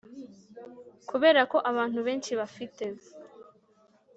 Kubera 1.09 1.41
ko 1.51 1.57
abantu 1.71 1.99
benshi 2.07 2.31
bafite 2.39 2.85